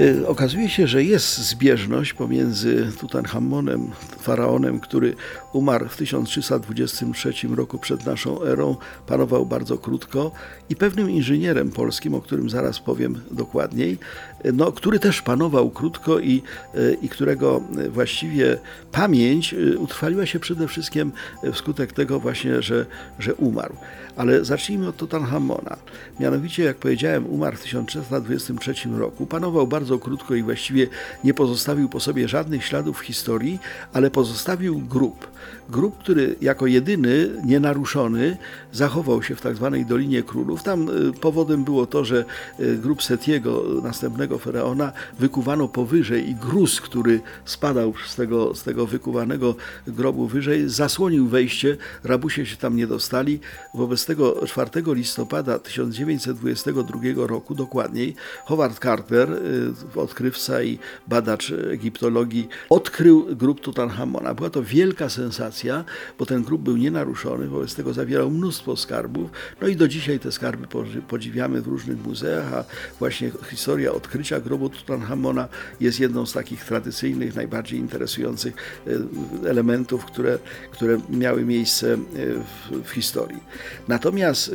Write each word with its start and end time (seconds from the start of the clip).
Y, 0.00 0.28
Okazuje 0.28 0.68
się, 0.68 0.86
że 0.86 1.04
jest 1.04 1.38
zbieżność 1.38 2.12
pomiędzy 2.12 2.92
Tutanchamonem, 3.00 3.90
faraonem, 4.20 4.80
który 4.80 5.14
umarł 5.52 5.88
w 5.88 5.96
1323 5.96 7.32
roku 7.48 7.78
przed 7.78 8.06
naszą 8.06 8.42
erą, 8.42 8.76
panował 9.06 9.46
bardzo 9.46 9.78
krótko, 9.78 10.32
i 10.70 10.76
pewnym 10.76 11.10
inżynierem 11.10 11.70
polskim, 11.70 12.14
o 12.14 12.20
którym 12.20 12.50
zaraz 12.50 12.80
powiem 12.80 13.20
dokładniej, 13.30 13.98
y, 14.46 14.52
no, 14.52 14.72
który 14.72 14.98
też 14.98 15.22
panował 15.22 15.70
krótko 15.70 16.20
i, 16.20 16.42
y, 16.74 16.96
i 17.02 17.08
którego 17.08 17.60
właściwie 17.90 18.58
pamięć 18.92 19.54
utrwaliła 19.78 20.26
się 20.26 20.40
przede 20.40 20.68
wszystkim 20.68 21.12
wskutek 21.52 21.92
tego 21.92 22.20
właśnie, 22.20 22.62
że, 22.62 22.86
że 23.18 23.34
umarł. 23.34 23.74
Ale 24.16 24.44
zacznijmy 24.44 24.88
od 24.88 24.96
Tutanchamona. 24.96 25.76
Mianowicie, 26.20 26.64
jak 26.64 26.76
powiedziałem, 26.76 27.26
umarł 27.26 27.56
w 27.56 27.62
1323 27.62 28.74
roku, 28.88 29.26
panował 29.26 29.66
bardzo 29.66 29.83
bardzo 29.84 29.98
krótko 29.98 30.34
i 30.34 30.42
właściwie 30.42 30.86
nie 31.24 31.34
pozostawił 31.34 31.88
po 31.88 32.00
sobie 32.00 32.28
żadnych 32.28 32.64
śladów 32.64 32.98
w 32.98 33.04
historii, 33.04 33.58
ale 33.92 34.10
pozostawił 34.10 34.78
grób. 34.78 35.26
Grób, 35.68 35.98
który 35.98 36.36
jako 36.40 36.66
jedyny, 36.66 37.30
nienaruszony, 37.44 38.36
zachował 38.72 39.22
się 39.22 39.34
w 39.34 39.40
tak 39.40 39.56
zwanej 39.56 39.86
Dolinie 39.86 40.22
Królów. 40.22 40.62
Tam 40.62 40.88
y, 40.88 41.12
powodem 41.12 41.64
było 41.64 41.86
to, 41.86 42.04
że 42.04 42.24
y, 42.60 42.76
grób 42.76 43.02
Setiego, 43.02 43.64
następnego 43.82 44.38
faraona, 44.38 44.92
wykuwano 45.18 45.68
powyżej 45.68 46.30
i 46.30 46.34
gruz, 46.34 46.80
który 46.80 47.20
spadał 47.44 47.94
z 48.06 48.16
tego, 48.16 48.54
z 48.54 48.62
tego 48.62 48.86
wykuwanego 48.86 49.54
grobu 49.86 50.26
wyżej, 50.26 50.68
zasłonił 50.68 51.28
wejście, 51.28 51.76
rabusie 52.04 52.46
się 52.46 52.56
tam 52.56 52.76
nie 52.76 52.86
dostali. 52.86 53.40
Wobec 53.74 54.06
tego 54.06 54.46
4 54.46 54.70
listopada 54.86 55.58
1922 55.58 57.26
roku, 57.26 57.54
dokładniej, 57.54 58.14
Howard 58.44 58.78
Carter, 58.82 59.32
y, 59.32 59.73
odkrywca 59.94 60.62
i 60.62 60.78
badacz 61.08 61.52
egiptologii, 61.72 62.48
odkrył 62.70 63.36
grób 63.36 63.60
Tutanchamona. 63.60 64.34
Była 64.34 64.50
to 64.50 64.62
wielka 64.62 65.08
sensacja, 65.08 65.84
bo 66.18 66.26
ten 66.26 66.42
grób 66.42 66.62
był 66.62 66.76
nienaruszony, 66.76 67.46
wobec 67.46 67.74
tego 67.74 67.92
zawierał 67.92 68.30
mnóstwo 68.30 68.76
skarbów. 68.76 69.30
No 69.60 69.68
i 69.68 69.76
do 69.76 69.88
dzisiaj 69.88 70.18
te 70.18 70.32
skarby 70.32 70.66
podziwiamy 71.08 71.62
w 71.62 71.66
różnych 71.66 72.06
muzeach, 72.06 72.54
a 72.54 72.64
właśnie 72.98 73.30
historia 73.50 73.92
odkrycia 73.92 74.40
grobu 74.40 74.68
Tutanchamona 74.68 75.48
jest 75.80 76.00
jedną 76.00 76.26
z 76.26 76.32
takich 76.32 76.64
tradycyjnych, 76.64 77.34
najbardziej 77.34 77.78
interesujących 77.78 78.54
e, 78.86 79.48
elementów, 79.48 80.04
które, 80.04 80.38
które 80.70 81.00
miały 81.10 81.44
miejsce 81.44 81.92
e, 81.94 81.96
w, 82.00 82.88
w 82.88 82.90
historii. 82.90 83.40
Natomiast 83.88 84.48
e, 84.48 84.54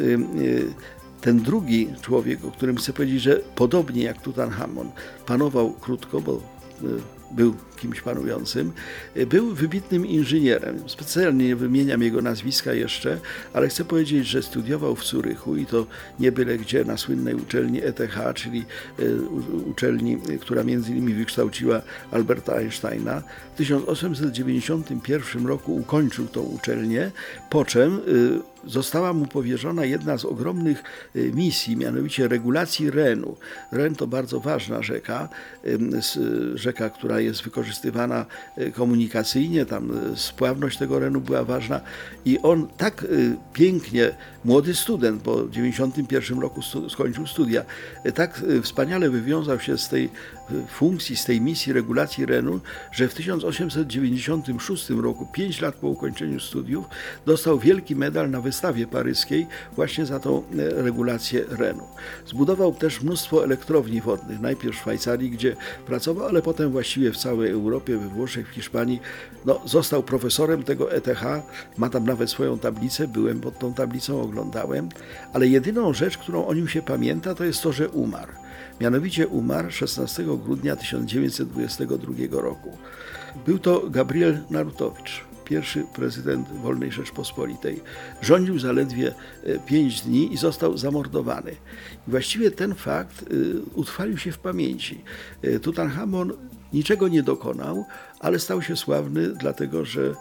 ten 1.22 1.40
drugi 1.40 1.88
człowiek, 2.02 2.46
o 2.46 2.52
którym 2.52 2.78
chcę 2.78 2.94
powiedzieć, 2.94 3.22
że 3.22 3.42
podobnie 3.56 4.04
jak 4.04 4.22
Tutanchamon, 4.22 4.92
panował 5.26 5.72
krótko, 5.72 6.22
bo 6.22 6.34
y, 6.34 6.40
był 7.32 7.56
kimś 7.78 8.02
panującym, 8.02 8.72
y, 9.18 9.26
był 9.26 9.56
wybitnym 9.56 10.06
inżynierem. 10.06 10.90
Specjalnie 10.90 11.48
nie 11.48 11.56
wymieniam 11.56 12.02
jego 12.02 12.22
nazwiska 12.22 12.74
jeszcze, 12.74 13.20
ale 13.54 13.68
chcę 13.68 13.86
powiedzieć, 13.86 14.28
że 14.28 14.44
studiował 14.44 14.96
w 14.96 15.06
Zurychu 15.06 15.56
i 15.56 15.66
to 15.66 15.86
nie 16.20 16.32
byle 16.32 16.58
gdzie 16.58 16.86
na 16.86 16.98
słynnej 16.98 17.36
uczelni 17.36 17.84
ETH, 17.84 18.18
czyli 18.36 18.66
y, 19.00 19.22
uczelni, 19.66 20.18
która 20.42 20.64
między 20.64 20.92
innymi 20.92 21.14
wykształciła 21.14 21.82
Alberta 22.12 22.54
Einsteina. 22.54 23.24
W 23.54 23.58
1891 23.58 25.48
roku 25.48 25.76
ukończył 25.76 26.28
tą 26.28 26.42
uczelnię, 26.42 27.12
po 27.50 27.66
czym 27.66 28.00
została 28.66 29.14
mu 29.14 29.26
powierzona 29.26 29.86
jedna 29.86 30.18
z 30.18 30.26
ogromnych 30.26 30.84
y, 31.16 31.32
misji, 31.36 31.78
mianowicie 31.78 32.28
regulacji 32.28 32.92
Renu. 32.92 33.36
Ren 33.72 33.96
to 33.96 34.08
bardzo 34.08 34.40
ważna 34.40 34.84
rzeka, 34.84 35.30
rzeka, 36.56 36.90
która 36.90 37.19
jest 37.24 37.42
wykorzystywana 37.42 38.26
y, 38.58 38.72
komunikacyjnie, 38.72 39.66
tam 39.66 40.14
y, 40.14 40.18
spławność 40.18 40.78
tego 40.78 41.00
Renu 41.00 41.22
była 41.22 41.44
ważna 41.44 41.82
i 42.26 42.40
on 42.40 42.68
tak 42.78 43.06
pięknie, 43.54 44.12
młody 44.46 44.76
student, 44.76 45.24
bo 45.24 45.46
w 45.46 45.52
91 45.52 46.40
roku 46.40 46.62
skończył 46.90 47.28
studia, 47.28 47.64
tak 48.16 48.44
wspaniale 48.62 49.10
wywiązał 49.10 49.60
się 49.60 49.78
z 49.78 49.90
tej 49.90 50.10
funkcji, 50.68 51.16
z 51.16 51.26
tej 51.26 51.42
misji 51.42 51.74
regulacji 51.74 52.26
Renu, 52.26 52.60
że 52.92 53.08
w 53.08 53.14
1896 53.14 54.90
roku, 54.90 55.28
5 55.34 55.62
lat 55.62 55.76
po 55.76 55.88
ukończeniu 55.88 56.40
studiów, 56.40 56.86
dostał 57.26 57.60
wielki 57.60 57.96
medal 57.96 58.30
na 58.30 58.42
wystawie 58.42 58.88
paryskiej 58.88 59.48
właśnie 59.76 60.06
za 60.06 60.20
tą 60.20 60.38
e, 60.38 60.44
regulację 60.84 61.44
Renu. 61.50 61.84
Zbudował 62.26 62.74
też 62.74 63.02
mnóstwo 63.02 63.44
elektrowni 63.44 64.02
wodnych, 64.02 64.40
najpierw 64.40 64.76
w 64.76 64.80
Szwajcarii, 64.80 65.30
gdzie 65.30 65.56
pracował, 65.86 66.28
ale 66.28 66.42
potem 66.42 66.72
właściwie 66.72 67.09
w 67.12 67.18
całej 67.18 67.52
Europie, 67.52 67.98
we 67.98 68.08
Włoszech, 68.08 68.48
w 68.48 68.52
Hiszpanii. 68.52 69.00
No, 69.46 69.62
został 69.66 70.04
profesorem 70.04 70.64
tego 70.64 70.92
ETH, 70.92 71.24
ma 71.78 71.90
tam 71.90 72.04
nawet 72.04 72.30
swoją 72.30 72.60
tablicę, 72.60 73.08
byłem 73.08 73.40
pod 73.40 73.60
tą 73.60 73.74
tablicą, 73.74 74.22
oglądałem, 74.22 74.90
ale 75.34 75.48
jedyną 75.48 75.94
rzecz, 75.94 76.18
którą 76.18 76.46
o 76.46 76.54
nim 76.54 76.68
się 76.68 76.82
pamięta, 76.82 77.36
to 77.36 77.44
jest 77.44 77.62
to, 77.62 77.72
że 77.72 77.90
umarł. 77.90 78.32
Mianowicie 78.82 79.28
umarł 79.28 79.72
16 79.72 80.24
grudnia 80.24 80.76
1922 80.76 82.42
roku. 82.42 82.78
Był 83.46 83.60
to 83.60 83.90
Gabriel 83.90 84.40
Narutowicz 84.50 85.30
pierwszy 85.50 85.84
prezydent 85.96 86.48
Wolnej 86.50 86.92
Rzeczpospolitej. 86.92 87.82
Rządził 88.22 88.60
zaledwie 88.60 89.14
e, 89.44 89.60
pięć 89.60 90.02
dni 90.02 90.34
i 90.34 90.38
został 90.38 90.78
zamordowany. 90.78 91.52
I 92.08 92.12
właściwie 92.12 92.52
ten 92.52 92.76
fakt 92.76 93.22
e, 93.22 93.26
utrwalił 93.74 94.18
się 94.18 94.32
w 94.32 94.40
pamięci. 94.40 95.02
E, 95.42 95.60
Tutanchamon 95.60 96.34
niczego 96.74 97.08
nie 97.08 97.24
dokonał, 97.24 97.86
ale 98.20 98.40
stał 98.40 98.62
się 98.62 98.76
sławny 98.76 99.30
dlatego, 99.30 99.86
że 99.86 100.16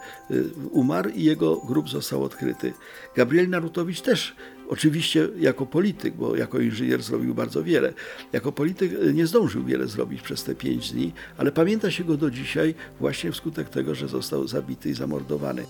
umarł 0.71 1.09
i 1.09 1.23
jego 1.23 1.55
grób 1.55 1.89
został 1.89 2.23
odkryty. 2.23 2.73
Gabriel 3.15 3.49
Narutowicz 3.49 4.01
też 4.01 4.35
Oczywiście 4.69 5.27
jako 5.39 5.65
polityk, 5.65 6.13
bo 6.13 6.35
jako 6.35 6.59
inżynier 6.59 7.03
zrobił 7.03 7.35
bardzo 7.35 7.63
wiele. 7.63 7.93
Jako 8.33 8.51
polityk 8.51 8.91
e, 8.93 9.13
nie 9.13 9.27
zdążył 9.27 9.63
wiele 9.63 9.87
zrobić 9.87 10.21
przez 10.21 10.43
te 10.43 10.55
pięć 10.55 10.91
dni, 10.91 11.11
ale 11.37 11.51
pamięta 11.51 11.91
się 11.91 12.03
go 12.03 12.17
do 12.17 12.31
dzisiaj 12.31 12.75
właśnie 12.99 13.31
wskutek 13.31 13.69
tego, 13.69 13.95
że 13.95 14.07
został 14.07 14.47
zabity 14.47 14.89
i 14.89 14.93
zamordowany. 14.93 15.65